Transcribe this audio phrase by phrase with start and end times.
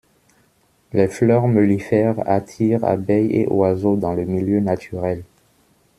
[0.93, 5.23] Les fleurs mellifères attirent abeilles et oiseaux dans le milieu naturel.